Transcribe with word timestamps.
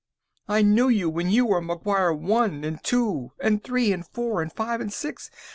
"...I 0.57 0.63
knew 0.63 0.89
you 0.89 1.11
when 1.11 1.29
you 1.29 1.45
were 1.45 1.61
McGuire 1.61 2.17
One, 2.17 2.63
and 2.63 2.83
Two, 2.83 3.33
and 3.39 3.63
Three, 3.63 3.91
and 3.93 4.03
Four, 4.07 4.41
and 4.41 4.51
Five, 4.51 4.81
and 4.81 4.91
Six. 4.91 5.29